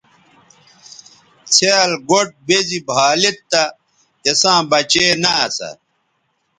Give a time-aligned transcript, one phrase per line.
[1.53, 3.63] څھیال گوٹھ بے زی بھا لید تہ
[4.21, 5.69] تِساں بچے نہ اسا۔